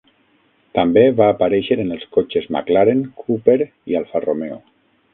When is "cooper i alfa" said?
3.23-4.27